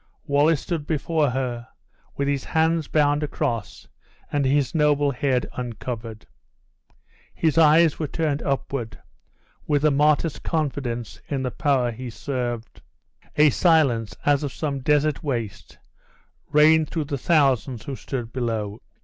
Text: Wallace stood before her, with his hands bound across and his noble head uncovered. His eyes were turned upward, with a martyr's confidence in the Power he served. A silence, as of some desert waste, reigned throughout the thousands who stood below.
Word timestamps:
Wallace 0.25 0.61
stood 0.61 0.87
before 0.87 1.29
her, 1.29 1.67
with 2.17 2.27
his 2.27 2.43
hands 2.43 2.87
bound 2.87 3.21
across 3.21 3.87
and 4.31 4.45
his 4.45 4.73
noble 4.73 5.11
head 5.11 5.45
uncovered. 5.53 6.25
His 7.35 7.55
eyes 7.59 7.99
were 7.99 8.07
turned 8.07 8.41
upward, 8.41 8.97
with 9.67 9.85
a 9.85 9.91
martyr's 9.91 10.39
confidence 10.39 11.21
in 11.27 11.43
the 11.43 11.51
Power 11.51 11.91
he 11.91 12.09
served. 12.09 12.81
A 13.35 13.51
silence, 13.51 14.15
as 14.25 14.41
of 14.41 14.51
some 14.51 14.79
desert 14.79 15.21
waste, 15.23 15.77
reigned 16.49 16.89
throughout 16.89 17.09
the 17.09 17.19
thousands 17.19 17.83
who 17.83 17.95
stood 17.95 18.33
below. 18.33 18.81